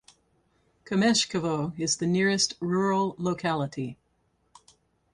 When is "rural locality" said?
2.59-3.99